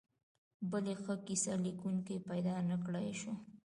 بل 0.71 0.85
یې 0.91 0.95
ښه 1.03 1.15
کیسه 1.27 1.53
لیکونکي 1.65 2.15
پیدا 2.29 2.55
نکړای 2.71 3.09
شول. 3.19 3.37